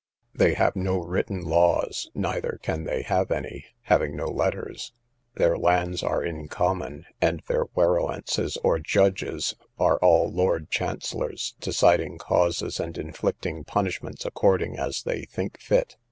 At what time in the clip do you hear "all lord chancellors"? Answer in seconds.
9.99-11.53